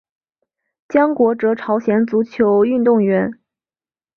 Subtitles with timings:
[0.89, 3.39] 姜国哲朝鲜足球运动员。